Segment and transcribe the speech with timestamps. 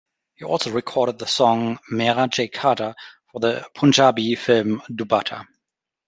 [0.33, 2.95] He also recorded the song Mera Jee Karda
[3.31, 5.45] for the Punjabi film 'Dupatta'.